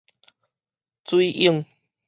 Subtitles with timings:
[1.05, 1.63] 水湧